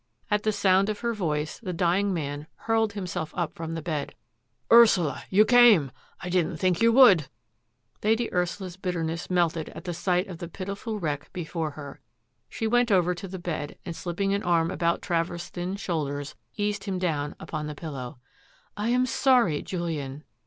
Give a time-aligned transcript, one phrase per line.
[0.31, 4.15] "At the sound of her voice the dying man hurled himself up from the bed."
[4.73, 5.21] Ursula!
[5.29, 5.91] You came!
[6.21, 7.27] I didn't think that you would."
[8.03, 12.01] Lady Ursula's bitterness melted at sight of the pitiful wreck before her.
[12.49, 16.85] She went over to the bed, and slipping an arm about Travers' thin shoulders, eased
[16.85, 18.17] him down upon the pillow."
[18.75, 20.23] I am sorry, Julian."